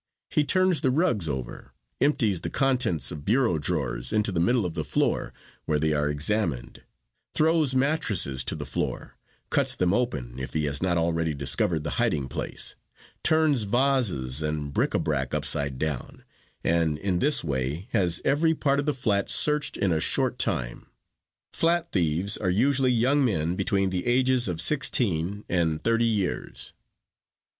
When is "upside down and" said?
15.35-16.97